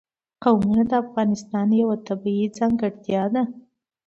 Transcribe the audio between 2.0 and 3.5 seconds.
طبیعي ځانګړتیا ده.